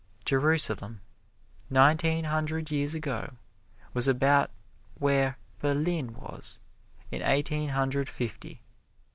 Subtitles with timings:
[0.25, 1.01] Jerusalem,
[1.69, 3.33] nineteen hundred years ago,
[3.93, 4.49] was about
[4.95, 6.57] where Berlin was
[7.11, 8.63] in Eighteen Hundred Fifty.